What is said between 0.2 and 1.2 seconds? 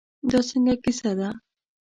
دا څنګه کیسه